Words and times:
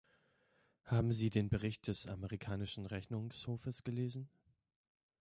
Haben 0.83 1.11
Sie 1.13 1.29
den 1.29 1.49
Bericht 1.51 1.85
des 1.85 2.07
amerikanischen 2.07 2.87
Rechnungshofes 2.87 3.83
gelesen? 3.83 4.31